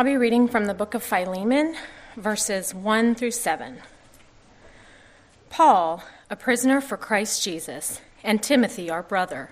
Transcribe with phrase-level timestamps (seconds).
[0.00, 1.76] I'll be reading from the book of Philemon,
[2.16, 3.82] verses 1 through 7.
[5.50, 9.50] Paul, a prisoner for Christ Jesus, and Timothy, our brother,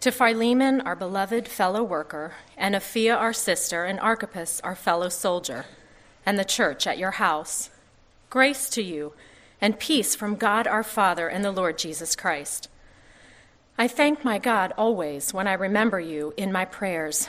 [0.00, 5.66] to Philemon, our beloved fellow worker, and Apphia, our sister, and Archippus, our fellow soldier,
[6.26, 7.70] and the church at your house,
[8.28, 9.12] grace to you
[9.60, 12.68] and peace from God our Father and the Lord Jesus Christ.
[13.78, 17.28] I thank my God always when I remember you in my prayers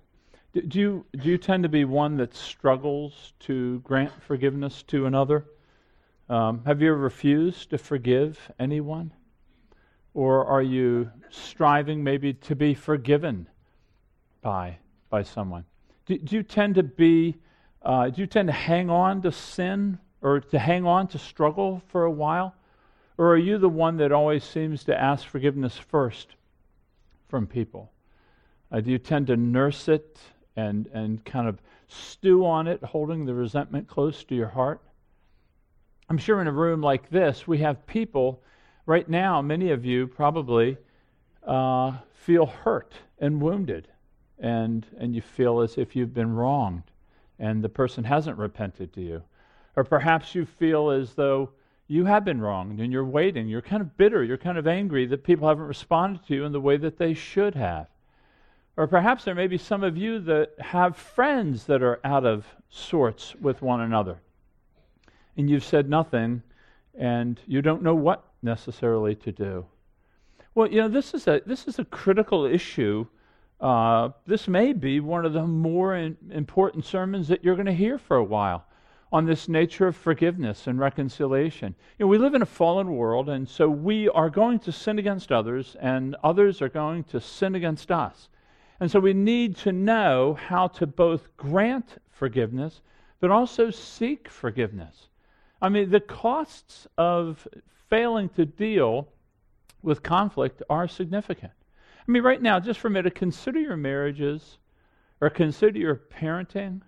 [0.53, 5.45] Do you, do you tend to be one that struggles to grant forgiveness to another?
[6.27, 9.13] Um, have you ever refused to forgive anyone?
[10.13, 13.47] Or are you striving maybe to be forgiven
[14.41, 14.77] by,
[15.09, 15.63] by someone?
[16.05, 17.37] Do, do you tend to be,
[17.81, 21.81] uh, do you tend to hang on to sin or to hang on to struggle
[21.87, 22.55] for a while?
[23.17, 26.35] Or are you the one that always seems to ask forgiveness first
[27.29, 27.89] from people?
[28.69, 30.19] Uh, do you tend to nurse it
[30.55, 34.81] and, and kind of stew on it, holding the resentment close to your heart.
[36.09, 38.41] I'm sure in a room like this, we have people
[38.85, 40.77] right now, many of you probably
[41.45, 43.87] uh, feel hurt and wounded,
[44.39, 46.83] and, and you feel as if you've been wronged
[47.41, 49.21] and the person hasn't repented to you.
[49.75, 51.49] Or perhaps you feel as though
[51.87, 53.47] you have been wronged and you're waiting.
[53.47, 54.23] You're kind of bitter.
[54.23, 57.13] You're kind of angry that people haven't responded to you in the way that they
[57.13, 57.87] should have.
[58.77, 62.45] Or perhaps there may be some of you that have friends that are out of
[62.69, 64.17] sorts with one another.
[65.35, 66.41] And you've said nothing,
[66.97, 69.65] and you don't know what necessarily to do.
[70.55, 73.05] Well, you know, this is a, this is a critical issue.
[73.59, 77.73] Uh, this may be one of the more in, important sermons that you're going to
[77.73, 78.65] hear for a while
[79.13, 81.75] on this nature of forgiveness and reconciliation.
[81.99, 84.97] You know, we live in a fallen world, and so we are going to sin
[84.99, 88.29] against others, and others are going to sin against us.
[88.81, 92.81] And so we need to know how to both grant forgiveness,
[93.19, 95.07] but also seek forgiveness.
[95.61, 97.47] I mean, the costs of
[97.91, 99.07] failing to deal
[99.83, 101.51] with conflict are significant.
[102.07, 104.57] I mean, right now, just for a minute, consider your marriages,
[105.21, 106.81] or consider your parenting,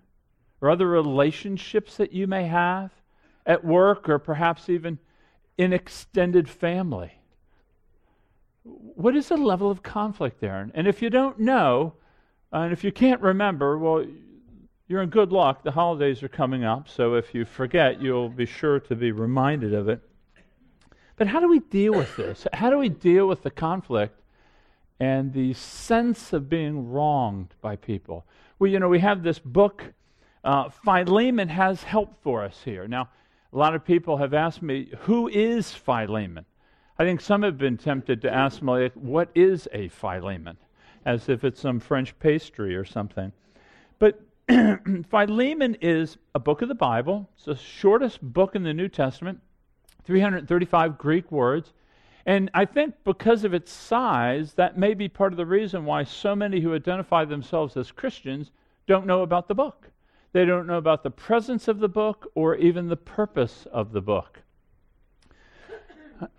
[0.61, 2.89] or other relationships that you may have
[3.45, 4.97] at work, or perhaps even
[5.59, 7.19] in extended family
[8.63, 10.69] what is the level of conflict there?
[10.73, 11.93] And if you don't know,
[12.51, 14.05] and if you can't remember, well,
[14.87, 15.63] you're in good luck.
[15.63, 19.73] The holidays are coming up, so if you forget, you'll be sure to be reminded
[19.73, 20.01] of it.
[21.15, 22.47] But how do we deal with this?
[22.53, 24.19] How do we deal with the conflict
[24.99, 28.25] and the sense of being wronged by people?
[28.59, 29.93] Well, you know, we have this book.
[30.43, 32.87] Uh, Philemon has help for us here.
[32.87, 33.09] Now,
[33.51, 36.45] a lot of people have asked me, who is Philemon?
[37.03, 40.55] I think some have been tempted to ask me, what is a Philemon?
[41.03, 43.33] As if it's some French pastry or something.
[43.99, 47.29] But Philemon is a book of the Bible.
[47.35, 49.41] It's the shortest book in the New Testament,
[50.05, 51.73] 335 Greek words.
[52.25, 56.05] And I think because of its size, that may be part of the reason why
[56.05, 58.49] so many who identify themselves as Christians
[58.87, 59.91] don't know about the book.
[60.31, 64.01] They don't know about the presence of the book or even the purpose of the
[64.01, 64.39] book.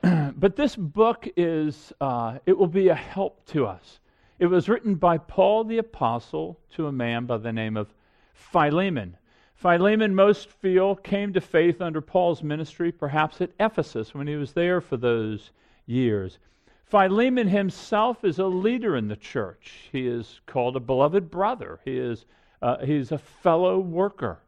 [0.36, 4.00] but this book is, uh, it will be a help to us.
[4.38, 7.94] It was written by Paul the Apostle to a man by the name of
[8.32, 9.16] Philemon.
[9.54, 14.52] Philemon, most feel, came to faith under Paul's ministry, perhaps at Ephesus when he was
[14.52, 15.52] there for those
[15.86, 16.38] years.
[16.84, 19.88] Philemon himself is a leader in the church.
[19.90, 21.80] He is called a beloved brother.
[21.84, 22.26] He is
[22.60, 24.40] uh, he's a fellow worker.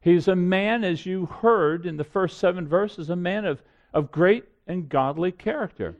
[0.00, 3.62] He's a man, as you heard in the first seven verses, a man of,
[3.94, 5.96] of great and godly character.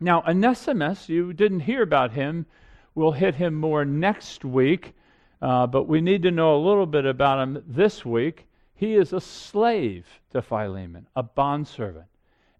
[0.00, 2.46] Now, Onesimus, you didn't hear about him.
[2.94, 4.94] We'll hit him more next week,
[5.42, 8.46] uh, but we need to know a little bit about him this week.
[8.74, 12.06] He is a slave to Philemon, a bondservant.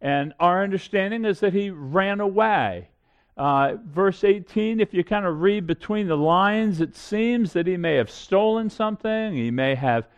[0.01, 2.89] And our understanding is that he ran away.
[3.37, 7.77] Uh, verse 18, if you kind of read between the lines, it seems that he
[7.77, 9.33] may have stolen something.
[9.33, 10.09] He may have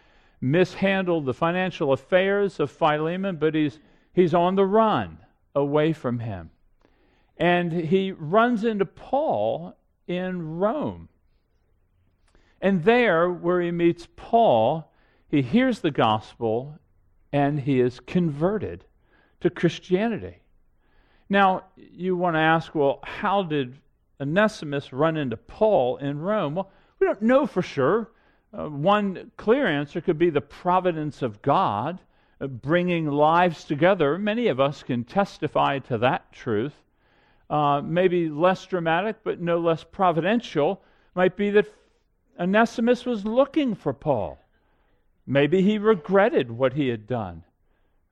[0.40, 3.78] mishandled the financial affairs of Philemon, but he's
[4.12, 5.18] He's on the run
[5.54, 6.50] away from him.
[7.36, 9.76] And he runs into Paul
[10.06, 11.08] in Rome.
[12.60, 14.92] And there, where he meets Paul,
[15.28, 16.78] he hears the gospel
[17.32, 18.84] and he is converted
[19.40, 20.38] to Christianity.
[21.28, 23.78] Now, you want to ask, well, how did
[24.20, 26.56] Onesimus run into Paul in Rome?
[26.56, 28.10] Well, we don't know for sure.
[28.52, 32.00] Uh, one clear answer could be the providence of God
[32.48, 34.18] bringing lives together.
[34.18, 36.74] Many of us can testify to that truth.
[37.48, 40.82] Uh, maybe less dramatic, but no less providential,
[41.14, 41.66] might be that
[42.38, 44.38] Onesimus was looking for Paul.
[45.26, 47.42] Maybe he regretted what he had done.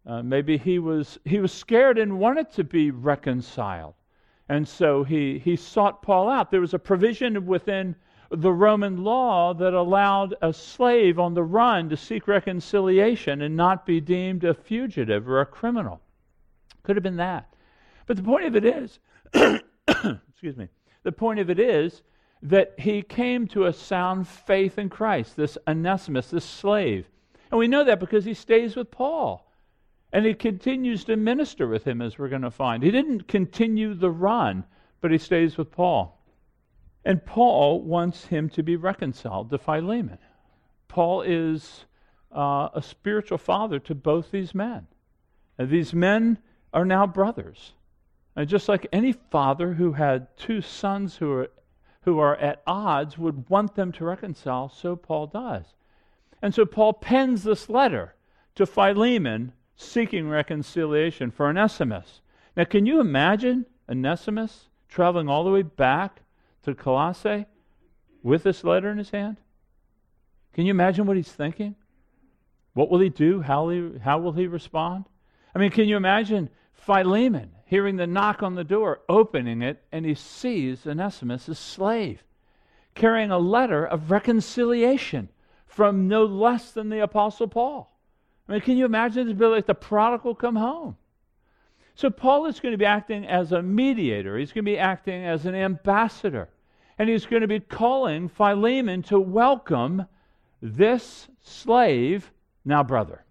[0.04, 3.94] Uh, maybe he was, he was scared and wanted to be reconciled.
[4.48, 6.50] And so he, he sought Paul out.
[6.50, 7.94] There was a provision within
[8.30, 13.86] the Roman law that allowed a slave on the run to seek reconciliation and not
[13.86, 16.00] be deemed a fugitive or a criminal.
[16.82, 17.54] Could have been that.
[18.06, 18.98] But the point of it is,
[20.32, 20.69] excuse me,
[21.02, 22.02] the point of it is
[22.42, 27.08] that he came to a sound faith in Christ, this Onesimus, this slave.
[27.50, 29.44] And we know that because he stays with Paul.
[30.12, 32.82] And he continues to minister with him, as we're going to find.
[32.82, 34.64] He didn't continue the run,
[35.00, 36.18] but he stays with Paul.
[37.05, 40.19] And Paul wants him to be reconciled to Philemon.
[40.89, 41.85] Paul is
[42.35, 44.87] uh, a spiritual father to both these men.
[45.56, 46.39] And these men
[46.73, 47.73] are now brothers.
[48.37, 51.50] And just like any father who had two sons who are,
[52.03, 55.65] who are at odds would want them to reconcile, so Paul does.
[56.41, 58.15] And so Paul pens this letter
[58.55, 62.21] to Philemon seeking reconciliation for Onesimus.
[62.56, 66.23] Now, can you imagine Onesimus traveling all the way back
[66.64, 67.46] to Colossae
[68.22, 69.38] with this letter in his hand?
[70.52, 71.76] Can you imagine what he's thinking?
[72.75, 73.40] What will he do?
[73.40, 75.05] How will he, how will he respond?
[75.55, 80.06] I mean, can you imagine Philemon hearing the knock on the door, opening it, and
[80.06, 82.22] he sees Onesimus' slave
[82.94, 85.28] carrying a letter of reconciliation
[85.66, 87.96] from no less than the Apostle Paul?
[88.49, 90.96] I mean, can you imagine it be like the prodigal come home?
[91.99, 94.39] So Paul is going to be acting as a mediator.
[94.39, 96.49] He's going to be acting as an ambassador.
[96.97, 100.06] And he's going to be calling Philemon to welcome
[100.62, 102.31] this slave,
[102.65, 103.25] now brother.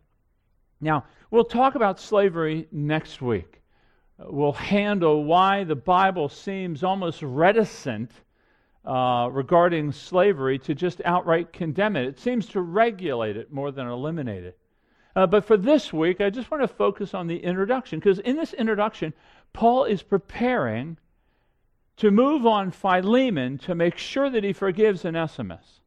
[0.81, 3.61] Now, we'll talk about slavery next week.
[4.19, 8.11] We'll handle why the Bible seems almost reticent
[8.83, 12.05] uh, regarding slavery to just outright condemn it.
[12.05, 14.59] It seems to regulate it more than eliminate it.
[15.17, 18.35] Uh, but for this week, I just want to focus on the introduction because in
[18.35, 19.13] this introduction,
[19.51, 20.97] Paul is preparing
[21.95, 25.81] to move on Philemon to make sure that he forgives Onesimus.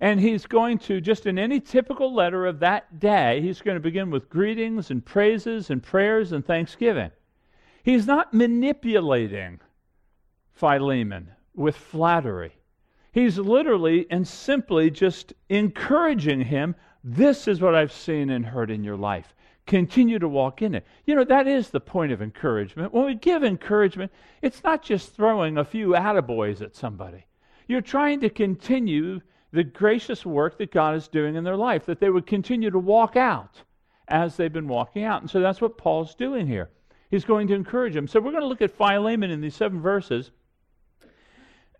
[0.00, 3.80] And he's going to, just in any typical letter of that day, he's going to
[3.80, 7.12] begin with greetings and praises and prayers and thanksgiving.
[7.84, 9.60] He's not manipulating
[10.50, 12.56] Philemon with flattery.
[13.12, 18.84] He's literally and simply just encouraging him this is what I've seen and heard in
[18.84, 19.34] your life.
[19.66, 20.86] Continue to walk in it.
[21.06, 22.92] You know, that is the point of encouragement.
[22.92, 24.10] When we give encouragement,
[24.42, 27.26] it's not just throwing a few attaboys at somebody.
[27.68, 29.20] You're trying to continue
[29.52, 32.78] the gracious work that God is doing in their life, that they would continue to
[32.78, 33.62] walk out
[34.08, 35.22] as they've been walking out.
[35.22, 36.70] And so that's what Paul's doing here.
[37.10, 38.06] He's going to encourage them.
[38.06, 40.30] So we're going to look at Philemon in these seven verses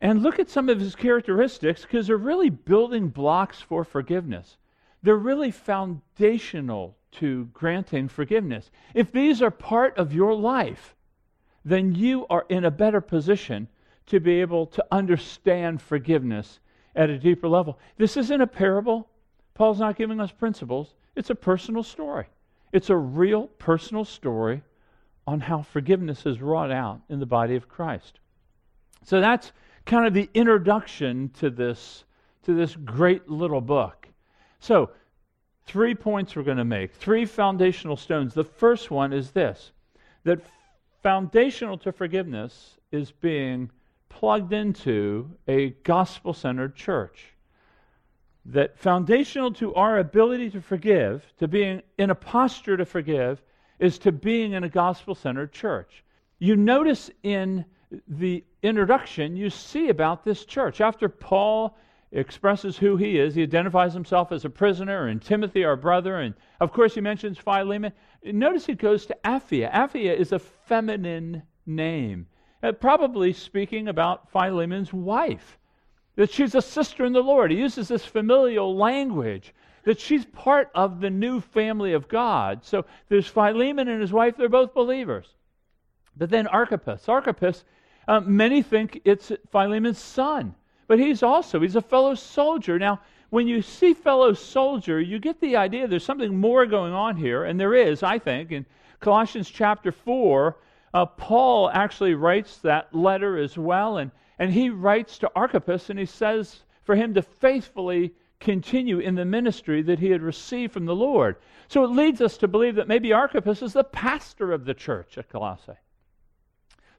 [0.00, 4.56] and look at some of his characteristics because they're really building blocks for forgiveness.
[5.02, 8.70] They're really foundational to granting forgiveness.
[8.94, 10.94] If these are part of your life,
[11.65, 13.69] then you are in a better position
[14.06, 16.60] to be able to understand forgiveness
[16.94, 17.79] at a deeper level.
[17.96, 19.08] This isn't a parable.
[19.55, 20.94] Paul's not giving us principles.
[21.17, 22.27] It's a personal story.
[22.72, 24.63] It's a real personal story
[25.27, 28.20] on how forgiveness is wrought out in the body of Christ.
[29.05, 29.53] So that's
[29.86, 32.05] kind of the introduction to this
[32.44, 34.08] to this great little book.
[34.60, 34.91] So,
[35.70, 38.34] three points we're going to make, three foundational stones.
[38.34, 39.70] The first one is this
[40.24, 40.41] that
[41.03, 43.70] foundational to forgiveness is being
[44.08, 47.32] plugged into a gospel centered church.
[48.46, 53.41] That foundational to our ability to forgive, to being in a posture to forgive,
[53.79, 56.03] is to being in a gospel centered church.
[56.41, 57.65] You notice in
[58.08, 60.81] the introduction, you see about this church.
[60.81, 61.77] After Paul
[62.12, 63.34] expresses who he is.
[63.34, 67.38] He identifies himself as a prisoner, and Timothy, our brother, and of course he mentions
[67.38, 67.93] Philemon.
[68.24, 69.72] Notice he goes to Apphia.
[69.72, 72.26] Apphia is a feminine name,
[72.62, 75.58] uh, probably speaking about Philemon's wife,
[76.17, 77.50] that she's a sister in the Lord.
[77.50, 79.55] He uses this familial language.
[79.84, 82.62] That she's part of the new family of God.
[82.62, 85.34] So there's Philemon and his wife, they're both believers.
[86.14, 87.08] But then Archippus.
[87.08, 87.64] Archippus,
[88.06, 90.55] uh, many think it's Philemon's son
[90.91, 92.77] but he's also he's a fellow soldier.
[92.77, 97.15] Now, when you see fellow soldier, you get the idea there's something more going on
[97.17, 98.51] here, and there is, I think.
[98.51, 98.67] In
[98.99, 100.56] Colossians chapter 4,
[100.93, 105.99] uh, Paul actually writes that letter as well, and, and he writes to Archippus, and
[106.01, 110.87] he says for him to faithfully continue in the ministry that he had received from
[110.87, 111.37] the Lord.
[111.69, 115.19] So it leads us to believe that maybe Archippus is the pastor of the church
[115.19, 115.79] at Colossae.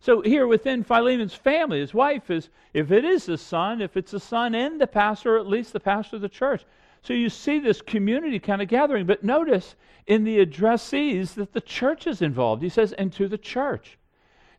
[0.02, 4.12] So here within Philemon's family, his wife is, if it is the son, if it's
[4.12, 6.66] the son and the pastor, or at least the pastor of the church.
[7.04, 9.06] So you see this community kind of gathering.
[9.06, 9.76] But notice
[10.08, 12.64] in the addressees that the church is involved.
[12.64, 14.00] He says, and to the church.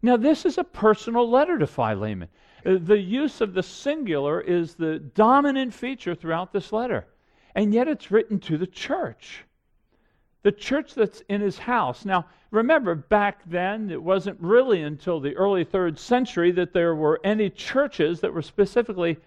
[0.00, 2.28] Now, this is a personal letter to Philemon.
[2.64, 7.06] Uh, the use of the singular is the dominant feature throughout this letter.
[7.56, 9.44] And yet it's written to the church
[10.42, 12.04] the church that's in his house.
[12.04, 17.20] Now, remember, back then, it wasn't really until the early third century that there were
[17.22, 19.18] any churches that were specifically,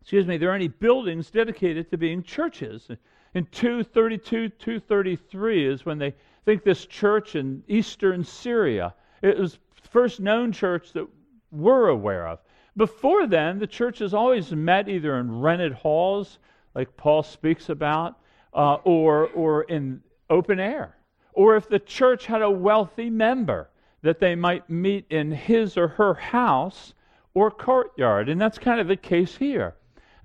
[0.00, 2.88] excuse me, there are any buildings dedicated to being churches.
[3.34, 6.14] In 232, 233 is when they
[6.44, 8.94] think this church in eastern Syria.
[9.22, 11.06] It was the first known church that
[11.50, 12.38] we're aware of.
[12.76, 16.38] Before then, the church has always met either in rented halls,
[16.74, 18.18] like Paul speaks about,
[18.52, 20.96] uh, or, or in open air.
[21.32, 23.68] Or if the church had a wealthy member,
[24.04, 26.92] that they might meet in his or her house
[27.32, 28.28] or courtyard.
[28.28, 29.74] And that's kind of the case here,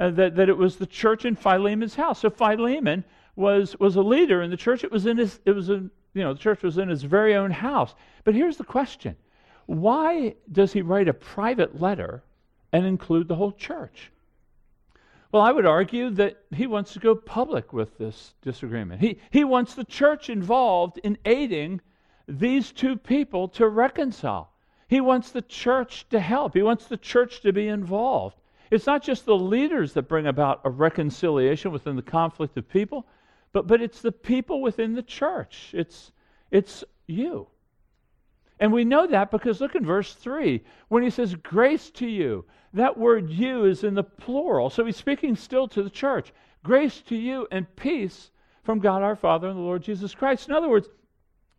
[0.01, 2.19] uh, that, that it was the church in Philemon's house.
[2.19, 3.05] So Philemon
[3.37, 4.83] was, was a leader in the church.
[4.83, 7.35] It was in his, it was in, you know, the church was in his very
[7.35, 7.95] own house.
[8.25, 9.15] But here's the question
[9.65, 12.23] why does he write a private letter
[12.73, 14.11] and include the whole church?
[15.31, 19.01] Well, I would argue that he wants to go public with this disagreement.
[19.01, 21.81] He, he wants the church involved in aiding
[22.27, 24.51] these two people to reconcile.
[24.87, 28.37] He wants the church to help, he wants the church to be involved.
[28.71, 33.05] It's not just the leaders that bring about a reconciliation within the conflict of people,
[33.51, 35.71] but, but it's the people within the church.
[35.73, 36.11] It's,
[36.51, 37.47] it's you.
[38.59, 42.45] And we know that because look in verse 3 when he says, Grace to you.
[42.73, 44.69] That word you is in the plural.
[44.69, 46.33] So he's speaking still to the church.
[46.63, 48.31] Grace to you and peace
[48.63, 50.47] from God our Father and the Lord Jesus Christ.
[50.47, 50.87] In other words,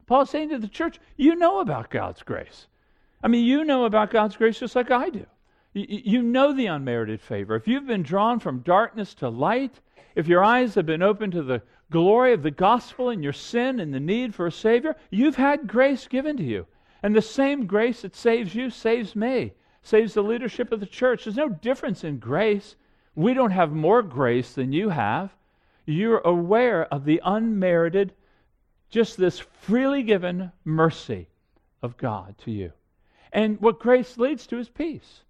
[0.07, 2.66] Paul's saying to the church, You know about God's grace.
[3.23, 5.26] I mean, you know about God's grace just like I do.
[5.73, 7.54] You, know the unmerited favor.
[7.54, 9.80] If you've been drawn from darkness to light,
[10.16, 13.78] if your eyes have been opened to the glory of the gospel and your sin
[13.78, 16.66] and the need for a Savior, you've had grace given to you.
[17.02, 19.52] And the same grace that saves you saves me,
[19.83, 21.25] saves the leadership of the church.
[21.25, 22.76] There's no difference in grace.
[23.14, 25.35] We don't have more grace than you have.
[25.87, 28.12] You're aware of the unmerited,
[28.90, 31.28] just this freely given mercy
[31.83, 32.73] of God to you.
[33.33, 35.23] And what grace leads to is peace.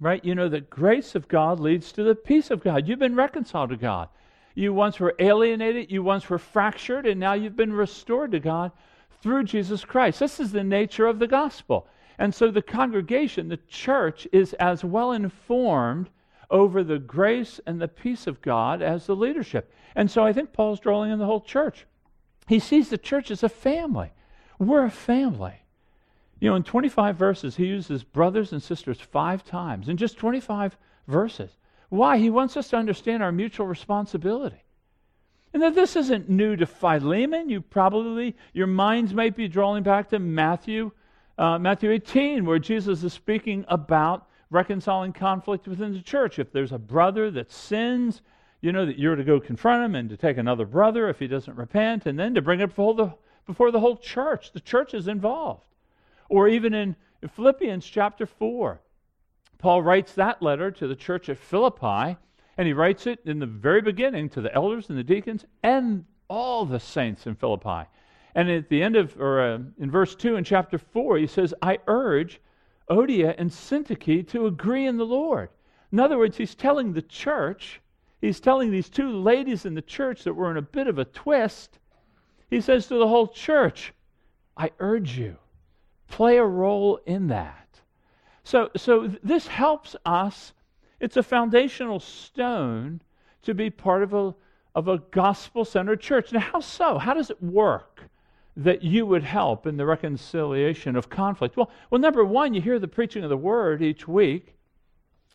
[0.00, 0.24] Right?
[0.24, 2.88] You know that grace of God leads to the peace of God.
[2.88, 4.08] You've been reconciled to God.
[4.54, 8.72] You once were alienated, you once were fractured, and now you've been restored to God
[9.22, 10.20] through Jesus Christ.
[10.20, 11.86] This is the nature of the gospel.
[12.18, 16.10] And so the congregation, the church, is as well informed
[16.50, 19.72] over the grace and the peace of God as the leadership.
[19.96, 21.86] And so I think Paul's drawing in the whole church.
[22.46, 24.10] He sees the church as a family.
[24.58, 25.54] We're a family.
[26.40, 30.76] You know, in 25 verses, he uses brothers and sisters five times in just 25
[31.06, 31.50] verses.
[31.88, 32.18] Why?
[32.18, 34.62] He wants us to understand our mutual responsibility.
[35.52, 37.50] And that this isn't new to Philemon.
[37.50, 40.92] You probably, your minds might be drawing back to Matthew,
[41.36, 46.38] uh, Matthew 18, where Jesus is speaking about reconciling conflict within the church.
[46.38, 48.22] If there's a brother that sins,
[48.60, 51.26] you know that you're to go confront him and to take another brother if he
[51.26, 53.12] doesn't repent, and then to bring it before the,
[53.46, 54.52] before the whole church.
[54.52, 55.64] The church is involved.
[56.28, 56.96] Or even in
[57.34, 58.80] Philippians chapter 4,
[59.58, 62.16] Paul writes that letter to the church at Philippi
[62.58, 66.04] and he writes it in the very beginning to the elders and the deacons and
[66.28, 67.88] all the saints in Philippi.
[68.34, 71.54] And at the end of, or uh, in verse 2 in chapter 4, he says,
[71.60, 72.40] I urge
[72.90, 75.50] Euodia and Syntyche to agree in the Lord.
[75.92, 77.80] In other words, he's telling the church,
[78.20, 81.04] he's telling these two ladies in the church that were in a bit of a
[81.04, 81.78] twist.
[82.48, 83.92] He says to the whole church,
[84.56, 85.36] I urge you,
[86.08, 87.80] play a role in that.
[88.44, 90.52] So, so this helps us
[91.02, 93.02] it's a foundational stone
[93.42, 94.32] to be part of a,
[94.76, 96.32] of a gospel centered church.
[96.32, 96.96] Now, how so?
[96.96, 98.04] How does it work
[98.56, 101.56] that you would help in the reconciliation of conflict?
[101.56, 104.54] Well, well, number one, you hear the preaching of the word each week.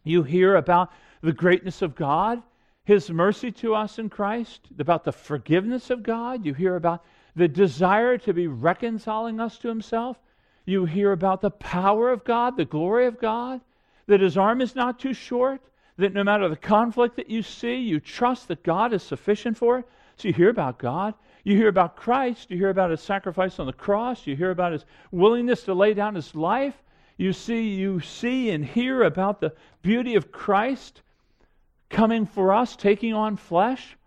[0.05, 0.89] You hear about
[1.21, 2.41] the greatness of God,
[2.86, 6.45] His mercy to us in Christ, about the forgiveness of God.
[6.45, 7.03] You hear about
[7.36, 10.17] the desire to be reconciling us to Himself.
[10.63, 13.59] You hear about the power of God, the glory of God
[14.07, 15.61] that his arm is not too short,
[15.97, 19.79] That no matter the conflict that you see, you trust that God is sufficient for
[19.79, 19.85] it.
[20.17, 21.15] So you hear about God.
[21.43, 22.51] You hear about Christ.
[22.51, 24.27] You hear about his sacrifice on the cross.
[24.27, 26.75] You hear about his willingness to lay down his life.
[27.17, 31.01] You see, you see and hear about the beauty of Christ
[31.89, 33.97] coming for us, taking on flesh,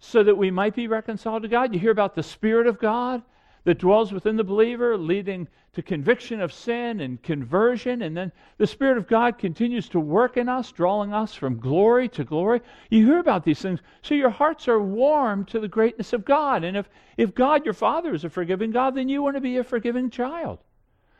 [0.00, 1.72] so that we might be reconciled to God.
[1.72, 3.22] You hear about the Spirit of God
[3.64, 8.02] that dwells within the believer, leading to conviction of sin and conversion.
[8.02, 12.08] And then the Spirit of God continues to work in us, drawing us from glory
[12.10, 12.60] to glory.
[12.90, 16.64] You hear about these things, so your hearts are warm to the greatness of God.
[16.64, 19.58] And if, if God, your Father, is a forgiving God, then you want to be
[19.58, 20.58] a forgiving child.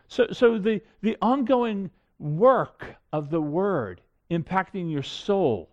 [0.08, 5.70] So, so the, the ongoing work of the Word impacting your soul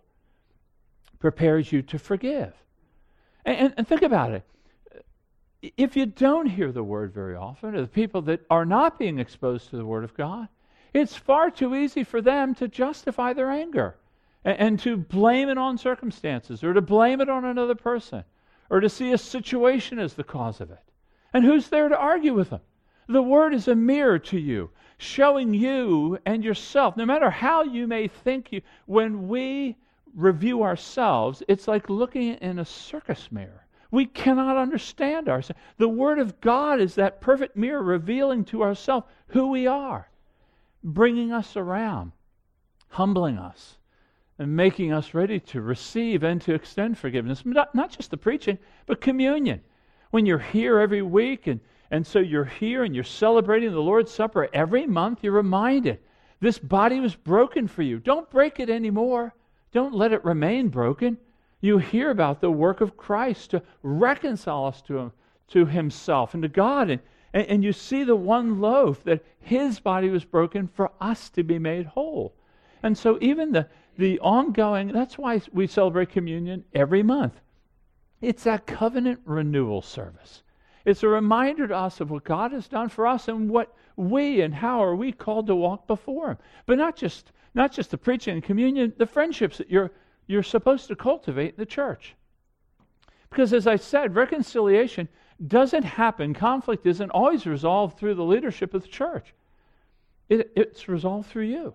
[1.18, 2.54] prepares you to forgive.
[3.44, 4.44] And, and, and think about it
[5.62, 9.18] if you don't hear the word very often, or the people that are not being
[9.18, 10.48] exposed to the word of God,
[10.94, 13.96] it's far too easy for them to justify their anger
[14.44, 18.24] and, and, to blame it on circumstances or to blame it on another person
[18.70, 20.82] or to see a situation as the cause of it.
[21.32, 22.60] And who's there to argue with them?
[23.06, 27.86] The word is a mirror to you, showing you and yourself, no matter how you
[27.86, 29.76] may think you, when we
[30.14, 35.60] review ourselves, it's like looking in a circus mirror we cannot understand ourselves.
[35.76, 40.08] The Word of God is that perfect mirror revealing to ourselves who we are,
[40.84, 42.12] bringing us around,
[42.88, 43.78] humbling us,
[44.38, 47.44] and making us ready to receive and to extend forgiveness.
[47.44, 49.60] Not, not just the preaching, but communion.
[50.10, 54.12] When you're here every week, and, and so you're here and you're celebrating the Lord's
[54.12, 55.98] Supper every month, you're reminded
[56.40, 57.98] this body was broken for you.
[57.98, 59.34] Don't break it anymore.
[59.72, 61.18] Don't let it remain broken
[61.60, 65.12] you hear about the work of Christ to reconcile us to, him,
[65.48, 66.90] to Himself and to God.
[66.90, 67.00] And,
[67.32, 71.42] and, and you see the one loaf that His body was broken for us to
[71.42, 72.34] be made whole.
[72.82, 77.40] And so, even the, the ongoing, that's why we celebrate communion every month.
[78.22, 80.42] It's that covenant renewal service.
[80.84, 84.40] It's a reminder to us of what God has done for us and what we
[84.40, 86.38] and how are we called to walk before Him.
[86.64, 89.90] But not just not just the preaching and communion, the friendships that you're
[90.30, 92.14] you're supposed to cultivate the church.
[93.30, 95.08] Because as I said, reconciliation
[95.48, 99.34] doesn't happen, conflict isn't always resolved through the leadership of the church.
[100.28, 101.74] It, it's resolved through you.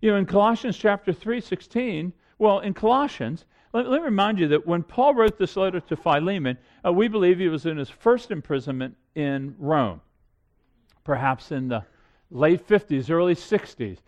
[0.00, 4.46] You know, in Colossians chapter 3, 16, well, in Colossians, let, let me remind you
[4.46, 6.56] that when Paul wrote this letter to Philemon,
[6.86, 10.00] uh, we believe he was in his first imprisonment in Rome,
[11.02, 11.84] perhaps in the
[12.30, 13.98] late 50s, early 60s.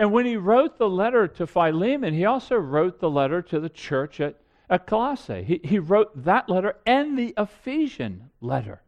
[0.00, 3.68] And when he wrote the letter to Philemon, he also wrote the letter to the
[3.68, 5.42] church at, at Colossae.
[5.42, 8.80] He, he wrote that letter and the Ephesian letter.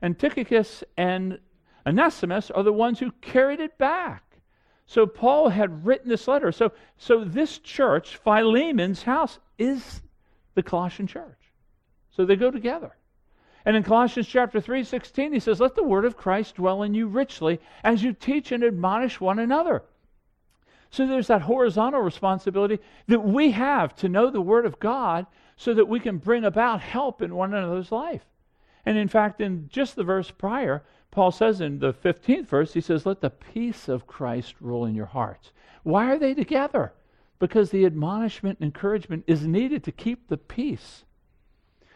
[0.00, 1.38] And Tychicus and
[1.86, 4.40] Onesimus are the ones who carried it back.
[4.86, 6.50] So Paul had written this letter.
[6.50, 10.00] So, so this church, Philemon's house, is
[10.54, 11.52] the Colossian church.
[12.08, 12.96] So they go together.
[13.66, 16.94] And in Colossians chapter 3, 16, he says, Let the word of Christ dwell in
[16.94, 19.82] you richly as you teach and admonish one another
[20.90, 25.74] so there's that horizontal responsibility that we have to know the Word of God so
[25.74, 28.24] that we can bring about help in one another's life.
[28.86, 32.80] And in fact, in just the verse prior, Paul says in the 15th verse, he
[32.80, 35.52] says, Let the peace of Christ rule in your hearts.
[35.82, 36.92] Why are they together?
[37.38, 41.04] Because the admonishment and encouragement is needed to keep the peace.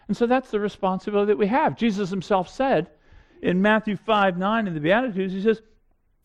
[0.09, 1.76] And so that's the responsibility that we have.
[1.76, 2.90] Jesus himself said
[3.40, 5.62] in Matthew 5 9 in the Beatitudes, he says,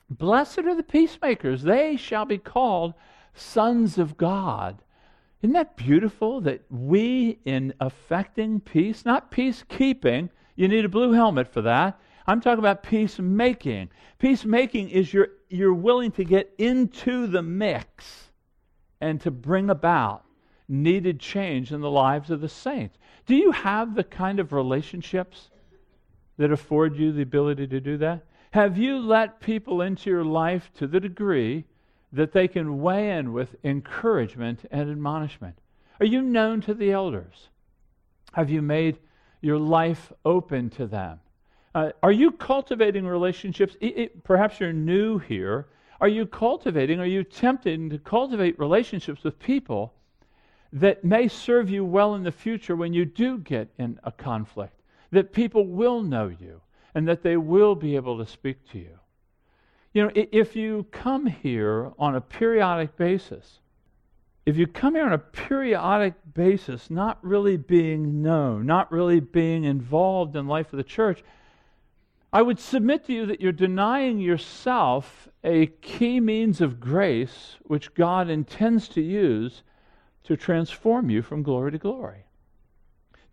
[0.10, 2.94] Blessed are the peacemakers, they shall be called
[3.34, 4.82] sons of God.
[5.42, 11.48] Isn't that beautiful that we, in affecting peace, not peacekeeping, you need a blue helmet
[11.48, 12.00] for that.
[12.26, 13.90] I'm talking about peacemaking.
[14.18, 18.32] Peacemaking is you're, you're willing to get into the mix
[19.00, 20.26] and to bring about
[20.68, 22.98] needed change in the lives of the saints.
[23.26, 25.50] Do you have the kind of relationships
[26.38, 28.26] that afford you the ability to do that?
[28.58, 31.66] Have you let people into your life to the degree
[32.12, 35.60] that they can weigh in with encouragement and admonishment?
[36.00, 37.50] Are you known to the elders?
[38.34, 38.98] Have you made
[39.42, 41.20] your life open to them?
[41.76, 43.78] Uh, are you cultivating relationships?
[43.80, 45.68] It, it, perhaps you're new here.
[46.02, 49.94] Are you cultivating, are you tempted to cultivate relationships with people
[50.74, 54.82] that may serve you well in the future when you do get in a conflict?
[55.12, 56.60] That people will know you,
[56.98, 58.98] and that they will be able to speak to you.
[59.94, 63.60] You know, if you come here on a periodic basis,
[64.48, 69.64] if you come here on a periodic basis, not really being known, not really being
[69.64, 71.24] involved in life of the church,
[72.34, 77.94] I would submit to you that you're denying yourself a key means of grace which
[77.94, 79.62] God intends to use
[80.24, 82.27] to transform you from glory to glory.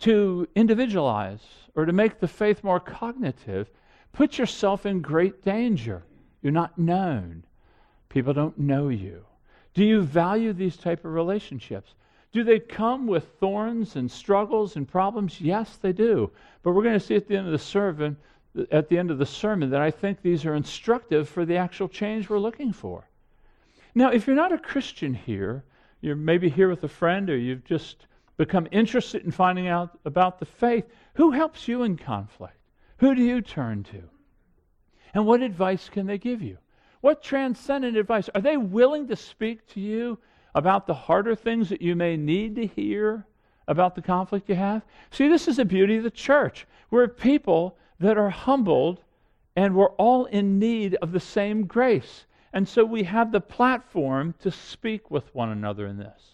[0.01, 1.41] To individualize
[1.75, 3.71] or to make the faith more cognitive,
[4.13, 6.03] put yourself in great danger.
[6.43, 7.45] You're not known.
[8.09, 9.25] People don't know you.
[9.73, 11.95] Do you value these type of relationships?
[12.33, 15.41] Do they come with thorns and struggles and problems?
[15.41, 16.31] Yes, they do.
[16.63, 18.17] But we're going to see at the end of the sermon
[18.71, 21.89] at the end of the sermon that I think these are instructive for the actual
[21.89, 23.09] change we're looking for.
[23.95, 25.65] Now, if you're not a Christian here,
[26.01, 30.39] you're maybe here with a friend or you've just become interested in finding out about
[30.39, 32.59] the faith, who helps you in conflict?
[32.99, 34.03] Who do you turn to?
[35.13, 36.59] And what advice can they give you?
[37.01, 38.29] What transcendent advice?
[38.35, 40.19] Are they willing to speak to you
[40.55, 43.27] about the harder things that you may need to hear
[43.69, 44.83] about the conflict you have?
[45.11, 46.67] See, this is the beauty of the church.
[46.91, 49.03] We're people that are humbled
[49.57, 52.27] and we're all in need of the same grace.
[52.53, 56.34] And so we have the platform to speak with one another in this.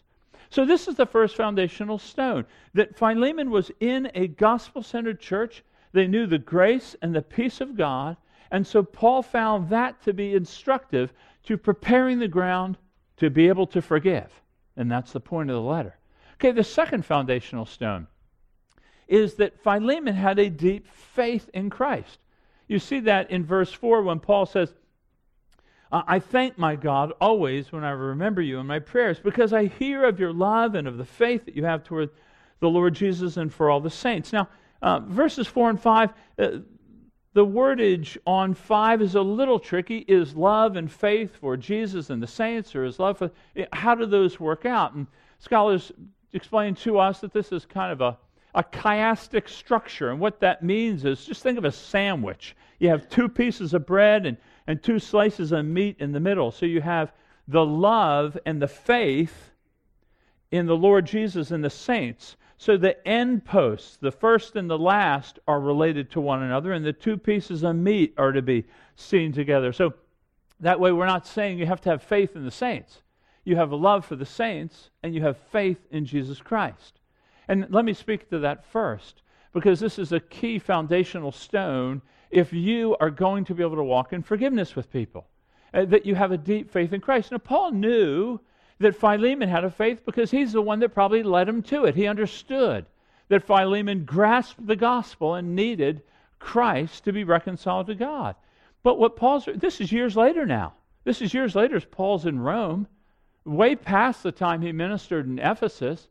[0.51, 5.63] So, this is the first foundational stone that Philemon was in a gospel centered church.
[5.93, 8.17] They knew the grace and the peace of God.
[8.51, 11.13] And so, Paul found that to be instructive
[11.45, 12.79] to preparing the ground
[13.19, 14.29] to be able to forgive.
[14.77, 15.97] And that's the point of the letter.
[16.35, 18.09] Okay, the second foundational stone
[19.07, 22.19] is that Philemon had a deep faith in Christ.
[22.67, 24.73] You see that in verse 4 when Paul says,
[25.93, 30.05] I thank my God always when I remember you in my prayers because I hear
[30.05, 32.11] of your love and of the faith that you have toward
[32.61, 34.33] the Lord Jesus and for all the saints.
[34.33, 34.49] Now,
[34.83, 36.49] uh, verses 4 and 5, uh,
[37.33, 39.99] the wordage on 5 is a little tricky.
[40.07, 43.31] Is love and faith for Jesus and the saints, or is love for.
[43.73, 44.95] How do those work out?
[44.95, 45.07] And
[45.39, 45.91] scholars
[46.33, 48.17] explain to us that this is kind of a
[48.55, 50.11] a chiastic structure.
[50.11, 52.57] And what that means is just think of a sandwich.
[52.79, 56.51] You have two pieces of bread and, and two slices of meat in the middle.
[56.51, 57.13] So you have
[57.49, 59.51] the love and the faith
[60.51, 62.37] in the Lord Jesus and the saints.
[62.59, 66.85] So the end posts, the first and the last, are related to one another, and
[66.85, 69.73] the two pieces of meat are to be seen together.
[69.73, 69.95] So
[70.61, 73.03] that way, we're not saying you have to have faith in the saints.
[73.45, 77.01] You have a love for the saints, and you have faith in Jesus Christ.
[77.49, 79.23] And let me speak to that first,
[79.55, 83.83] because this is a key foundational stone if you are going to be able to
[83.83, 85.27] walk in forgiveness with people,
[85.75, 87.33] uh, that you have a deep faith in Christ.
[87.33, 88.41] Now, Paul knew
[88.79, 91.95] that Philemon had a faith because he's the one that probably led him to it.
[91.95, 92.87] He understood
[93.29, 96.03] that Philemon grasped the gospel and needed
[96.39, 98.35] Christ to be reconciled to God.
[98.83, 100.75] But what Paul's, this is years later now.
[101.05, 102.87] This is years later as Paul's in Rome,
[103.45, 106.09] way past the time he ministered in Ephesus.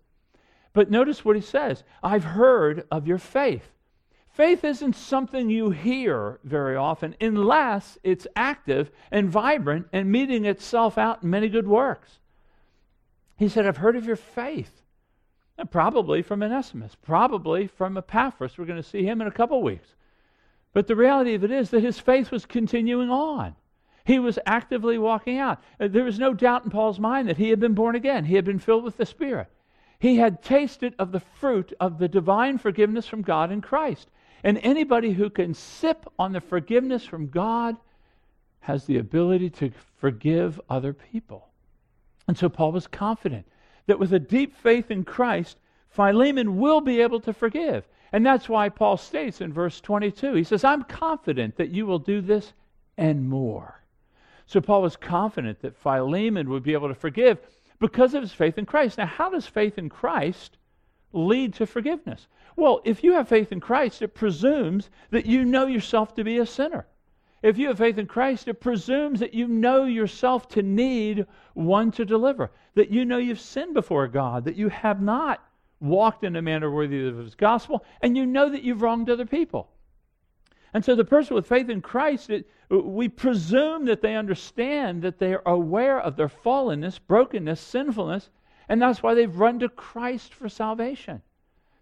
[0.74, 3.68] But notice what he says I've heard of your faith.
[4.40, 10.98] Faith isn't something you hear very often unless it's active and vibrant and meeting itself
[10.98, 12.20] out in many good works.
[13.36, 14.82] He said, I've heard of your faith.
[15.58, 18.58] And probably from Onesimus, probably from Epaphras.
[18.58, 19.90] We're going to see him in a couple weeks.
[20.72, 23.58] But the reality of it is that his faith was continuing on.
[24.06, 25.62] He was actively walking out.
[25.82, 28.36] Uh, there was no doubt in Paul's mind that he had been born again, he
[28.36, 29.50] had been filled with the Spirit.
[30.00, 34.08] He had tasted of the fruit of the divine forgiveness from God in Christ.
[34.44, 37.76] And anybody who can sip on the forgiveness from God
[38.62, 41.48] has the ability to forgive other people.
[42.28, 43.48] And so Paul was confident
[43.88, 45.58] that with a deep faith in Christ,
[45.90, 47.88] Philemon will be able to forgive.
[48.12, 52.00] And that's why Paul states in verse 22 he says, I'm confident that you will
[52.00, 52.54] do this
[52.98, 53.82] and more.
[54.46, 57.40] So Paul was confident that Philemon would be able to forgive
[57.80, 58.98] because of his faith in Christ.
[58.98, 60.58] Now, how does faith in Christ
[61.14, 62.28] lead to forgiveness?
[62.60, 66.40] Well, if you have faith in Christ, it presumes that you know yourself to be
[66.40, 66.88] a sinner.
[67.42, 71.90] If you have faith in Christ, it presumes that you know yourself to need one
[71.92, 75.42] to deliver, that you know you've sinned before God, that you have not
[75.80, 79.26] walked in a manner worthy of his gospel, and you know that you've wronged other
[79.26, 79.70] people.
[80.74, 85.18] And so the person with faith in Christ, it, we presume that they understand that
[85.18, 88.30] they are aware of their fallenness, brokenness, sinfulness,
[88.68, 91.22] and that's why they've run to Christ for salvation.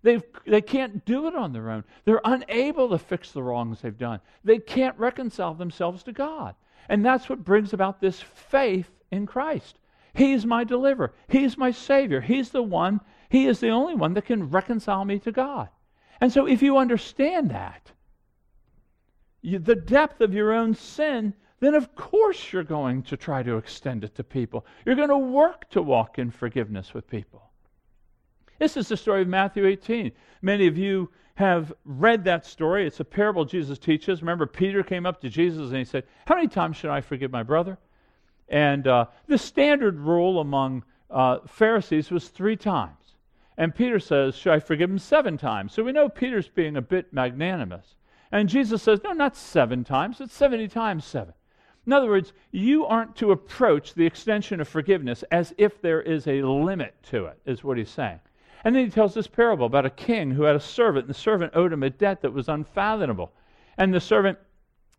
[0.04, 1.84] They've, they can't do it on their own.
[2.06, 4.20] They're unable to fix the wrongs they've done.
[4.44, 6.56] They can't reconcile themselves to God.
[6.90, 9.80] And that's what brings about this faith in Christ.
[10.14, 11.14] He's my deliverer.
[11.28, 12.22] He's my Savior.
[12.22, 15.70] He's the one, He is the only one that can reconcile me to God.
[16.22, 17.92] And so if you understand that,
[19.42, 23.58] you, the depth of your own sin, then of course you're going to try to
[23.58, 24.66] extend it to people.
[24.86, 27.47] You're going to work to walk in forgiveness with people.
[28.60, 30.12] This is the story of Matthew 18.
[30.42, 32.88] Many of you have read that story.
[32.88, 34.22] It's a parable Jesus teaches.
[34.22, 37.32] Remember, Peter came up to Jesus and he said, How many times should I forgive
[37.32, 37.78] my brother?
[38.50, 42.98] And uh, the standard rule among uh, Pharisees was three times.
[43.58, 45.74] And Peter says, Should I forgive him seven times?
[45.74, 47.96] So we know Peter's being a bit magnanimous.
[48.32, 51.34] And Jesus says, No, not seven times, it's 70 times seven.
[51.86, 56.28] In other words, you aren't to approach the extension of forgiveness as if there is
[56.28, 58.20] a limit to it, is what he's saying.
[58.68, 61.18] And then he tells this parable about a king who had a servant, and the
[61.18, 63.32] servant owed him a debt that was unfathomable.
[63.78, 64.38] And the servant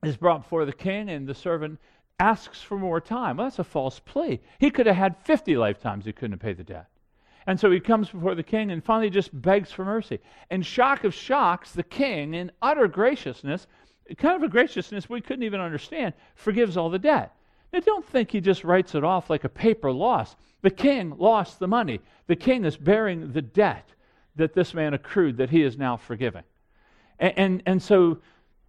[0.03, 1.79] is brought before the king, and the servant
[2.19, 3.37] asks for more time.
[3.37, 4.41] Well, that's a false plea.
[4.59, 6.87] He could have had 50 lifetimes he couldn't have paid the debt.
[7.47, 10.19] And so he comes before the king and finally just begs for mercy.
[10.49, 13.67] And shock of shocks, the king, in utter graciousness,
[14.17, 17.37] kind of a graciousness we couldn't even understand, forgives all the debt.
[17.75, 20.37] Now, don't think he just writes it off like a paper loss.
[20.63, 22.01] The king lost the money.
[22.27, 23.89] The king is bearing the debt
[24.37, 26.45] that this man accrued that he is now forgiving.
[27.19, 28.19] And, and, and, so,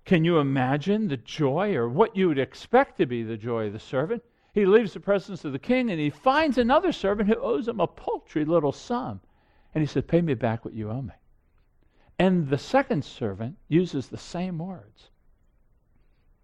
[0.05, 3.73] can you imagine the joy or what you would expect to be the joy of
[3.73, 4.23] the servant?
[4.53, 7.79] He leaves the presence of the king and he finds another servant who owes him
[7.79, 9.21] a paltry little sum.
[9.73, 11.13] And he said, Pay me back what you owe me.
[12.17, 15.09] And the second servant uses the same words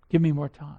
[0.10, 0.78] Give me more time.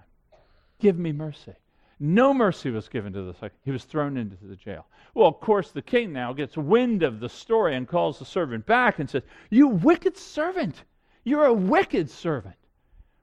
[0.79, 1.55] Give me mercy.
[1.99, 3.59] No mercy was given to the second.
[3.65, 4.87] He was thrown into the jail.
[5.15, 8.67] Well, of course, the king now gets wind of the story and calls the servant
[8.67, 10.85] back and says, You wicked servant!
[11.25, 12.57] You're a wicked servant.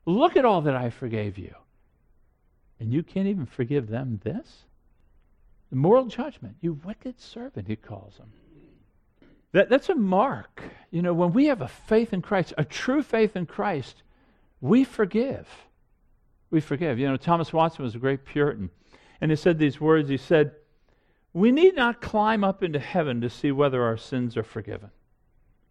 [0.06, 1.54] Look at all that I forgave you.
[2.80, 4.66] And you can't even forgive them this?
[5.70, 6.58] The moral judgment.
[6.60, 8.32] You wicked servant, he calls them.
[9.54, 10.64] That, that's a mark.
[10.90, 14.02] You know, when we have a faith in Christ, a true faith in Christ,
[14.60, 15.48] we forgive
[16.54, 17.00] we forgive.
[17.00, 18.70] You know, Thomas Watson was a great Puritan,
[19.20, 20.10] and he said these words.
[20.10, 20.52] He said,
[21.34, 24.92] We need not climb up into heaven to see whether our sins are forgiven.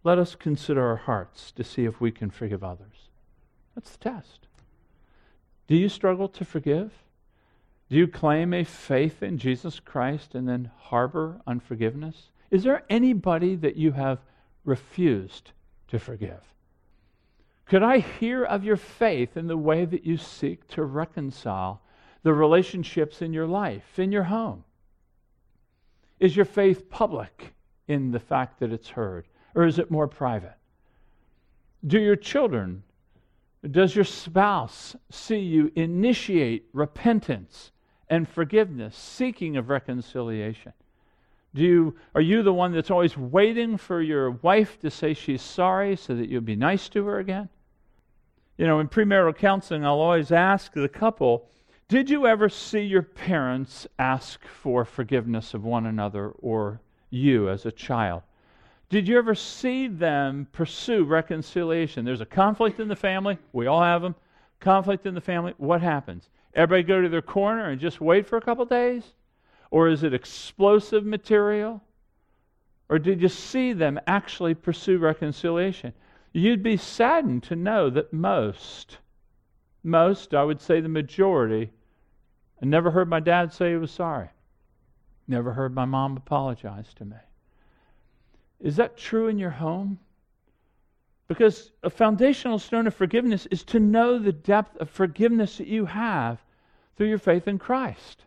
[0.03, 3.07] Let us consider our hearts to see if we can forgive others.
[3.73, 4.47] That's the test.
[5.67, 6.91] Do you struggle to forgive?
[7.89, 12.29] Do you claim a faith in Jesus Christ and then harbor unforgiveness?
[12.51, 14.19] Is there anybody that you have
[14.65, 15.51] refused
[15.87, 16.52] to forgive?
[17.65, 21.81] Could I hear of your faith in the way that you seek to reconcile
[22.21, 24.63] the relationships in your life, in your home?
[26.19, 27.53] Is your faith public
[27.87, 30.55] in the fact that it's heard, or is it more private?
[31.85, 32.83] Do your children,
[33.69, 37.71] does your spouse see you initiate repentance
[38.09, 40.73] and forgiveness, seeking of reconciliation?
[41.55, 45.41] Do you, are you the one that's always waiting for your wife to say she's
[45.41, 47.49] sorry so that you'll be nice to her again?
[48.57, 51.49] You know, in premarital counseling, I'll always ask the couple,
[51.87, 57.65] did you ever see your parents ask for forgiveness of one another or you as
[57.65, 58.21] a child?
[58.89, 62.05] Did you ever see them pursue reconciliation?
[62.05, 63.39] There's a conflict in the family.
[63.51, 64.15] We all have them.
[64.59, 65.55] Conflict in the family.
[65.57, 66.29] What happens?
[66.53, 69.03] Everybody go to their corner and just wait for a couple days?
[69.71, 71.81] Or is it explosive material?
[72.87, 75.93] Or did you see them actually pursue reconciliation?
[76.33, 78.97] You'd be saddened to know that most,
[79.83, 81.71] most, I would say the majority,
[82.61, 84.29] I never heard my dad say he was sorry.
[85.27, 87.17] Never heard my mom apologize to me.
[88.59, 89.99] Is that true in your home?
[91.27, 95.85] Because a foundational stone of forgiveness is to know the depth of forgiveness that you
[95.85, 96.43] have
[96.95, 98.25] through your faith in Christ.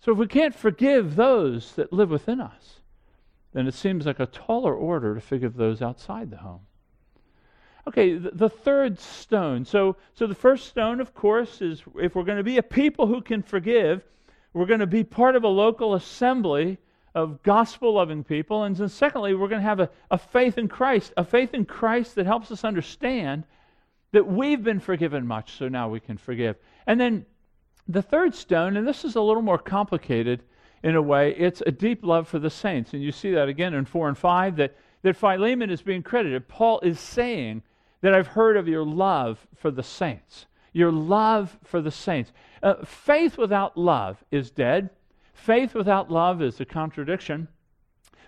[0.00, 2.80] So if we can't forgive those that live within us,
[3.52, 6.66] then it seems like a taller order to forgive those outside the home.
[7.86, 9.64] Okay, the, the third stone.
[9.64, 13.06] So, so the first stone, of course, is if we're going to be a people
[13.06, 14.02] who can forgive,
[14.54, 16.78] we're going to be part of a local assembly
[17.14, 18.64] of gospel loving people.
[18.64, 21.64] And then, secondly, we're going to have a, a faith in Christ, a faith in
[21.64, 23.44] Christ that helps us understand
[24.12, 26.56] that we've been forgiven much, so now we can forgive.
[26.86, 27.26] And then
[27.86, 30.42] the third stone, and this is a little more complicated
[30.82, 32.92] in a way, it's a deep love for the saints.
[32.92, 36.48] And you see that again in 4 and 5 that, that Philemon is being credited.
[36.48, 37.62] Paul is saying
[38.04, 40.44] that I've heard of your love for the saints.
[40.74, 42.32] Your love for the saints.
[42.62, 44.90] Uh, faith without love is dead.
[45.32, 47.48] Faith without love is a contradiction.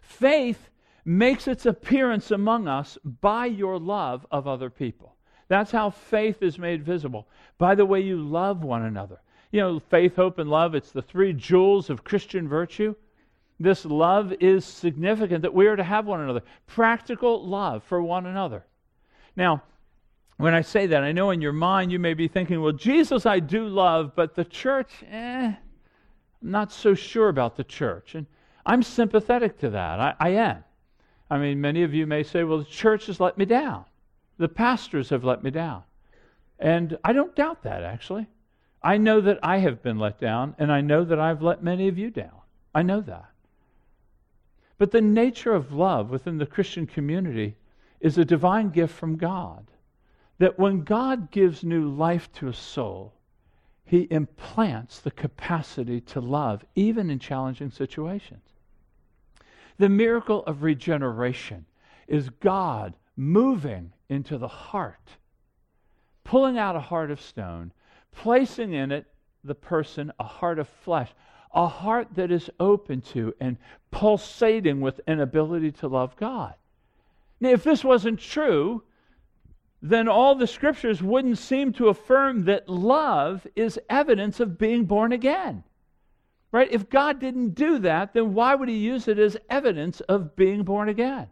[0.00, 0.70] Faith
[1.04, 5.14] makes its appearance among us by your love of other people.
[5.48, 9.20] That's how faith is made visible, by the way you love one another.
[9.50, 12.94] You know, faith, hope, and love, it's the three jewels of Christian virtue.
[13.60, 16.44] This love is significant that we are to have one another.
[16.66, 18.64] Practical love for one another.
[19.36, 19.62] Now,
[20.38, 23.26] when I say that, I know in your mind you may be thinking, well, Jesus
[23.26, 25.54] I do love, but the church, eh,
[26.42, 28.14] I'm not so sure about the church.
[28.14, 28.26] And
[28.64, 30.00] I'm sympathetic to that.
[30.00, 30.64] I, I am.
[31.30, 33.84] I mean, many of you may say, well, the church has let me down.
[34.38, 35.82] The pastors have let me down.
[36.58, 38.26] And I don't doubt that, actually.
[38.82, 41.88] I know that I have been let down, and I know that I've let many
[41.88, 42.40] of you down.
[42.74, 43.30] I know that.
[44.78, 47.56] But the nature of love within the Christian community
[48.06, 49.66] is a divine gift from God.
[50.38, 53.14] That when God gives new life to a soul,
[53.84, 58.44] he implants the capacity to love, even in challenging situations.
[59.78, 61.66] The miracle of regeneration
[62.06, 65.10] is God moving into the heart,
[66.22, 67.72] pulling out a heart of stone,
[68.12, 69.06] placing in it
[69.42, 71.10] the person a heart of flesh,
[71.52, 73.56] a heart that is open to and
[73.90, 76.54] pulsating with an ability to love God.
[77.40, 78.82] Now, if this wasn't true,
[79.82, 85.12] then all the scriptures wouldn't seem to affirm that love is evidence of being born
[85.12, 85.62] again.
[86.50, 86.68] Right?
[86.70, 90.62] If God didn't do that, then why would he use it as evidence of being
[90.62, 91.28] born again?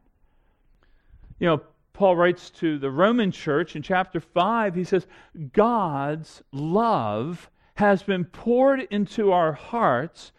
[1.39, 1.63] You know,
[1.95, 5.07] Paul writes to the Roman church in chapter 5, he says,
[5.53, 10.33] God's love has been poured into our hearts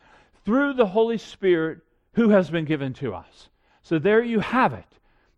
[0.44, 1.80] through the Holy Spirit
[2.14, 3.50] who has been given to us.
[3.82, 4.95] So there you have it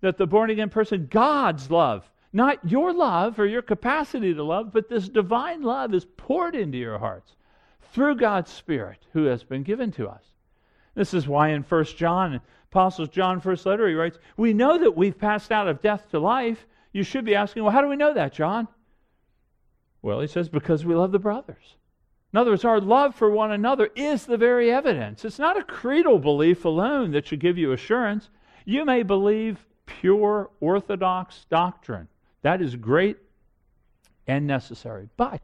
[0.08, 4.72] that the born again person, God's love, not your love or your capacity to love,
[4.72, 7.36] but this divine love is poured into your hearts
[7.92, 10.24] through God's Spirit who has been given to us.
[10.96, 12.40] This is why in 1 John,
[12.72, 16.20] Apostles John, first letter, he writes, We know that we've passed out of death to
[16.20, 16.66] life.
[16.94, 18.70] You should be asking, Well, how do we know that, John?
[20.02, 21.76] Well, he says, Because we love the brothers.
[22.32, 25.26] In other words, our love for one another is the very evidence.
[25.26, 28.30] It's not a creedal belief alone that should give you assurance.
[28.64, 32.08] You may believe pure orthodox doctrine.
[32.44, 33.18] That is great
[34.28, 35.10] and necessary.
[35.18, 35.42] But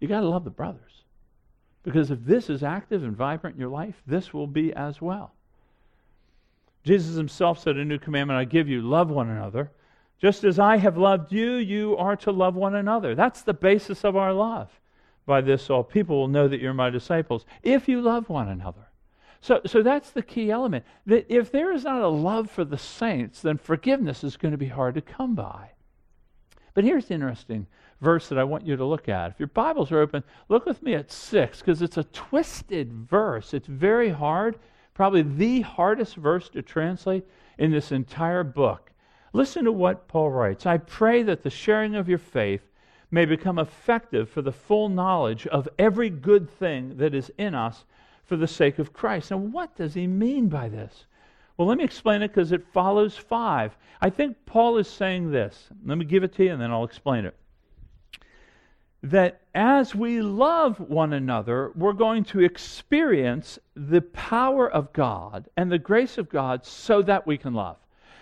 [0.00, 1.04] you got to love the brothers.
[1.84, 5.32] Because if this is active and vibrant in your life, this will be as well.
[6.84, 9.70] Jesus himself said, A new commandment I give you love one another.
[10.20, 13.14] Just as I have loved you, you are to love one another.
[13.14, 14.70] That's the basis of our love.
[15.26, 18.88] By this, all people will know that you're my disciples, if you love one another.
[19.42, 20.84] So, so that's the key element.
[21.04, 24.58] That if there is not a love for the saints, then forgiveness is going to
[24.58, 25.70] be hard to come by.
[26.74, 27.66] But here's the interesting
[28.00, 29.32] verse that I want you to look at.
[29.32, 33.52] If your Bibles are open, look with me at 6, because it's a twisted verse.
[33.52, 34.58] It's very hard,
[34.94, 37.26] probably the hardest verse to translate
[37.58, 38.92] in this entire book.
[39.32, 42.62] Listen to what Paul writes I pray that the sharing of your faith
[43.10, 47.84] may become effective for the full knowledge of every good thing that is in us
[48.24, 49.30] for the sake of Christ.
[49.30, 51.06] Now, what does he mean by this?
[51.56, 53.76] Well, let me explain it because it follows five.
[54.00, 55.68] I think Paul is saying this.
[55.84, 57.36] Let me give it to you and then I'll explain it.
[59.02, 65.70] That as we love one another, we're going to experience the power of God and
[65.70, 67.76] the grace of God so that we can love.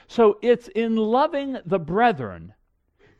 [0.09, 2.55] So it's in loving the brethren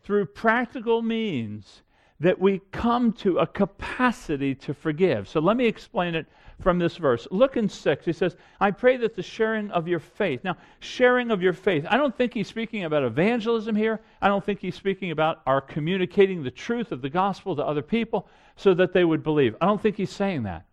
[0.03, 1.83] through practical means
[2.19, 5.29] that we come to a capacity to forgive.
[5.29, 6.27] So let me explain it
[6.61, 7.27] from this verse.
[7.31, 8.05] Look in 6.
[8.05, 10.45] He says, I pray that the sharing of your faith.
[10.45, 11.87] Now, sharing of your faith.
[11.89, 14.01] I don't think he's speaking about evangelism here.
[14.21, 17.83] I don't think he's speaking about our communicating the truth of the gospel to other
[17.83, 19.57] people so that they would believe.
[19.61, 20.67] I don't think he's saying that.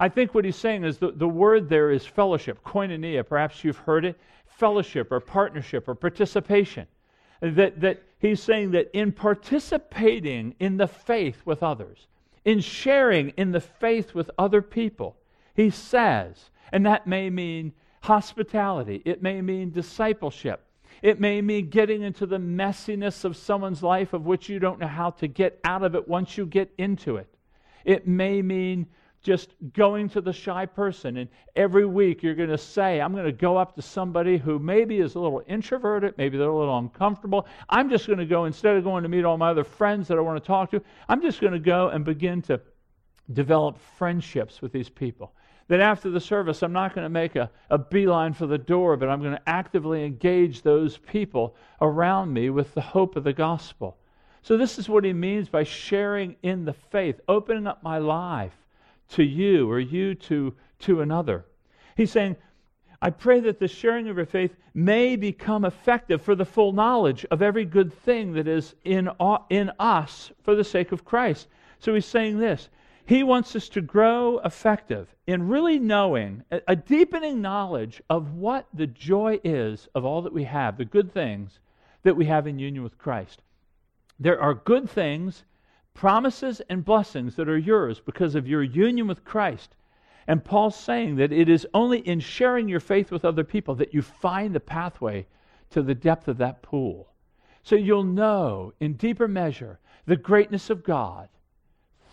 [0.00, 3.26] I think what he's saying is the, the word there is fellowship, koinonia.
[3.26, 4.18] Perhaps you've heard it.
[4.46, 6.86] Fellowship or partnership or participation
[7.40, 12.06] that, that he's saying that in participating in the faith with others,
[12.48, 15.14] in sharing in the faith with other people,
[15.54, 20.64] he says, and that may mean hospitality, it may mean discipleship,
[21.02, 24.86] it may mean getting into the messiness of someone's life of which you don't know
[24.86, 27.28] how to get out of it once you get into it.
[27.84, 28.86] It may mean
[29.28, 31.18] just going to the shy person.
[31.18, 34.58] And every week you're going to say, I'm going to go up to somebody who
[34.58, 37.46] maybe is a little introverted, maybe they're a little uncomfortable.
[37.68, 40.16] I'm just going to go, instead of going to meet all my other friends that
[40.16, 42.58] I want to talk to, I'm just going to go and begin to
[43.34, 45.34] develop friendships with these people.
[45.68, 48.96] That after the service, I'm not going to make a, a beeline for the door,
[48.96, 53.34] but I'm going to actively engage those people around me with the hope of the
[53.34, 53.98] gospel.
[54.40, 58.54] So, this is what he means by sharing in the faith, opening up my life
[59.10, 61.44] to you or you to, to another.
[61.96, 62.36] He's saying,
[63.00, 67.24] I pray that the sharing of your faith may become effective for the full knowledge
[67.30, 69.08] of every good thing that is in,
[69.50, 71.48] in us for the sake of Christ.
[71.78, 72.68] So he's saying this
[73.06, 78.66] He wants us to grow effective in really knowing, a, a deepening knowledge of what
[78.74, 81.60] the joy is of all that we have, the good things
[82.02, 83.42] that we have in union with Christ.
[84.18, 85.44] There are good things
[85.98, 89.74] promises and blessings that are yours because of your union with Christ.
[90.28, 93.92] And Paul's saying that it is only in sharing your faith with other people that
[93.92, 95.26] you find the pathway
[95.70, 97.08] to the depth of that pool.
[97.64, 101.28] So you'll know in deeper measure the greatness of God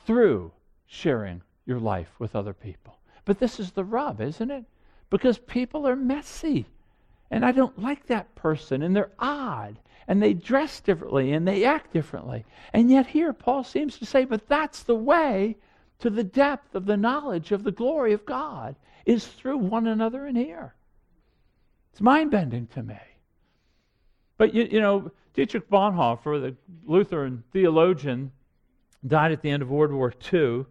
[0.08, 0.52] through
[0.88, 2.98] sharing your life with other people.
[3.24, 4.66] But this is the rub, isn't it?
[5.12, 6.66] Because people are messy.
[7.30, 9.78] And I don't like that person, and they're odd,
[10.08, 12.46] and they dress differently, and they act differently.
[12.74, 15.58] And yet, here, Paul seems to say, but that's the way
[16.00, 18.76] to the depth of the knowledge of the glory of God
[19.06, 20.76] is through one another in here.
[21.92, 23.00] It's mind bending to me.
[24.38, 28.32] But you, you know, Dietrich Bonhoeffer, the Lutheran theologian,
[29.08, 30.66] died at the end of World War II,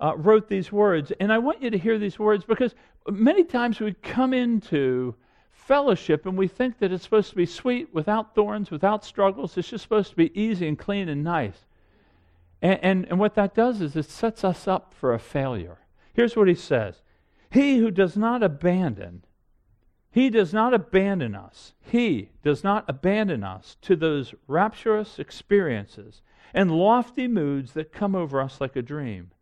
[0.00, 1.12] uh, wrote these words.
[1.20, 2.74] And I want you to hear these words because
[3.08, 5.14] many times we come into
[5.54, 9.56] fellowship and we think that it's supposed to be sweet, without thorns, without struggles.
[9.56, 11.66] It's just supposed to be easy and clean and nice.
[12.60, 15.78] And, and, and what that does is it sets us up for a failure.
[16.12, 17.02] Here's what he says
[17.50, 19.24] He who does not abandon,
[20.10, 21.72] he does not abandon us.
[21.80, 26.22] He does not abandon us to those rapturous experiences
[26.54, 29.32] and lofty moods that come over us like a dream.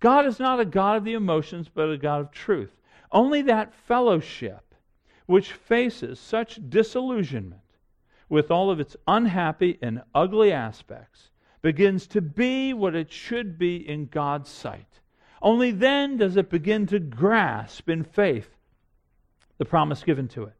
[0.00, 2.76] God is not a God of the emotions, but a God of truth.
[3.10, 4.67] Only that fellowship
[5.28, 7.60] which faces such disillusionment
[8.30, 11.28] with all of its unhappy and ugly aspects
[11.60, 15.00] begins to be what it should be in God's sight.
[15.42, 18.48] Only then does it begin to grasp in faith
[19.58, 20.54] the promise given to it.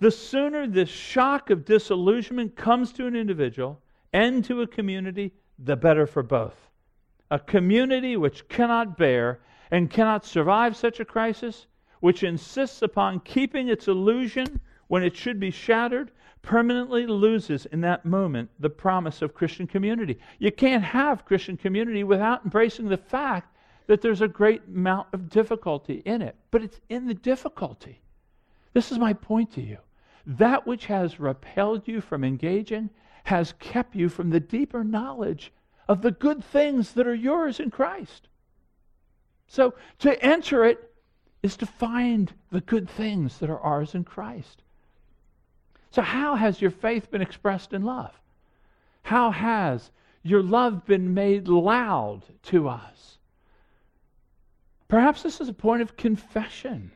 [0.00, 3.80] The sooner this shock of disillusionment comes to an individual
[4.12, 6.56] and to a community, the better for both.
[7.30, 9.38] A community which cannot bear
[9.70, 11.66] and cannot survive such a crisis,
[12.00, 16.10] which insists upon keeping its illusion when it should be shattered,
[16.42, 20.18] permanently loses in that moment the promise of Christian community.
[20.38, 23.54] You can't have Christian community without embracing the fact
[23.86, 26.36] that there's a great amount of difficulty in it.
[26.50, 28.00] But it's in the difficulty.
[28.72, 29.78] This is my point to you.
[30.26, 32.90] That which has repelled you from engaging
[33.24, 35.52] has kept you from the deeper knowledge
[35.88, 38.28] of the good things that are yours in Christ.
[39.48, 40.87] So to enter it
[41.42, 44.62] is to find the good things that are ours in Christ.
[45.90, 48.18] So, how has your faith been expressed in love?
[49.02, 49.90] How has
[50.22, 53.18] your love been made loud to us?
[54.88, 56.90] Perhaps this is a point of confession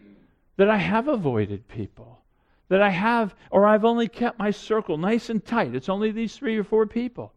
[0.57, 2.21] that I have avoided people,
[2.69, 5.75] that I have, or I've only kept my circle nice and tight.
[5.75, 7.33] It's only these three or four people.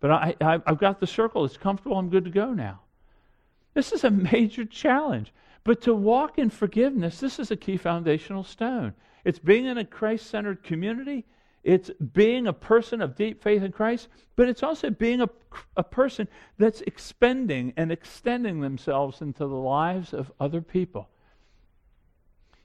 [0.00, 2.80] But I, I, have got the circle, it's comfortable, I'm good to go now.
[3.74, 5.32] This is a major challenge.
[5.64, 8.94] But to walk in forgiveness, this is a key foundational stone.
[9.24, 11.26] It's being in a Christ centered community.
[11.62, 15.28] It's being a person of deep faith in Christ, but it's also being a,
[15.76, 21.10] a person that's expending and extending themselves into the lives of other people.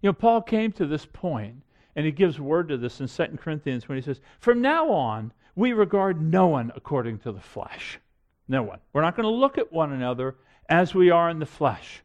[0.02, 1.56] You know, Paul came to this point,
[1.96, 5.34] and he gives word to this in 2 Corinthians when he says, From now on,
[5.56, 8.00] we regard no one according to the flesh.
[8.48, 8.80] No one.
[8.94, 10.36] We're not going to look at one another
[10.70, 12.02] as we are in the flesh.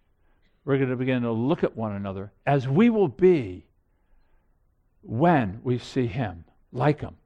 [0.70, 3.66] We're going to begin to look at one another as we will be
[5.02, 7.16] when we see Him, like Him.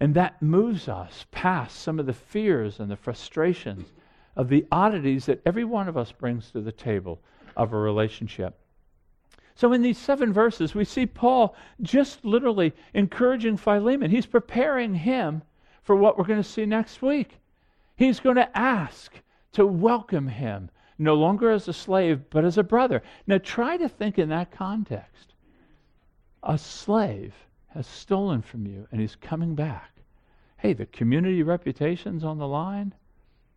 [0.00, 3.92] And that moves us past some of the fears and the frustrations
[4.36, 7.20] of the oddities that every one of us brings to the table
[7.58, 8.58] of a relationship.
[9.54, 14.10] So, in these seven verses, we see Paul just literally encouraging Philemon.
[14.10, 15.42] He's preparing him
[15.82, 17.36] for what we're going to see next week.
[17.96, 19.12] He's going to ask
[19.52, 23.02] to welcome him, no longer as a slave, but as a brother.
[23.26, 25.34] Now, try to think in that context
[26.42, 27.34] a slave
[27.68, 29.92] has stolen from you and he's coming back.
[30.58, 32.94] Hey, the community reputation's on the line.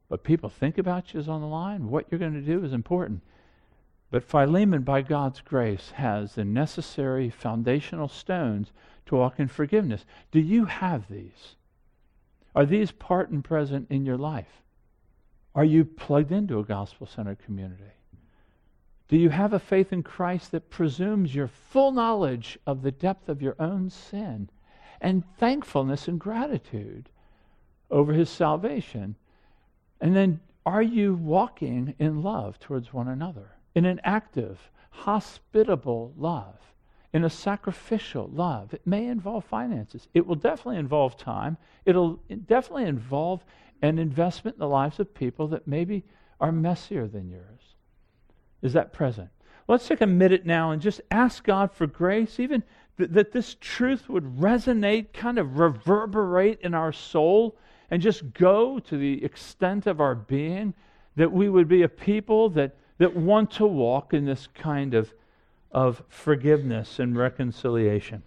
[0.07, 1.89] What people think about you is on the line.
[1.89, 3.21] What you're going to do is important.
[4.11, 8.71] But Philemon, by God's grace, has the necessary foundational stones
[9.05, 10.05] to walk in forgiveness.
[10.31, 11.55] Do you have these?
[12.53, 14.60] Are these part and present in your life?
[15.53, 17.83] Are you plugged into a gospel centered community?
[19.09, 23.27] Do you have a faith in Christ that presumes your full knowledge of the depth
[23.27, 24.49] of your own sin
[25.01, 27.09] and thankfulness and gratitude
[27.89, 29.17] over his salvation?
[29.99, 33.51] And then are you walking in love towards one another?
[33.75, 36.55] In an active, hospitable love,
[37.11, 38.73] in a sacrificial love.
[38.73, 40.07] It may involve finances.
[40.13, 41.57] It will definitely involve time.
[41.85, 43.43] It'll definitely involve
[43.81, 46.03] an investment in the lives of people that maybe
[46.39, 47.61] are messier than yours.
[48.61, 49.29] Is that present?
[49.67, 52.63] Let's take a minute now and just ask God for grace, even
[52.97, 57.57] th- that this truth would resonate, kind of reverberate in our soul,
[57.89, 60.73] and just go to the extent of our being,
[61.15, 65.13] that we would be a people that, that want to walk in this kind of,
[65.71, 68.23] of forgiveness and reconciliation.